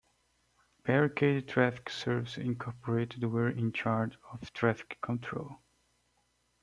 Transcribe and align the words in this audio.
Barricade 0.83 1.47
Traffic 1.47 1.87
Services 1.91 2.39
Incorporated 2.43 3.23
were 3.25 3.49
in 3.51 3.71
charge 3.71 4.17
of 4.31 4.51
traffic 4.51 4.97
control. 4.99 5.59